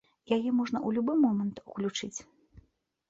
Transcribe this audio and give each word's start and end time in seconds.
Яе 0.35 0.51
можна 0.61 0.77
ў 0.87 0.89
любы 0.97 1.13
момант 1.25 1.63
уключыць. 1.67 2.13